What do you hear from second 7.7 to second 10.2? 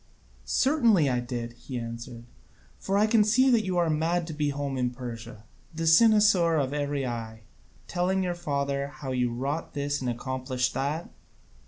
telling your father how you wrought this and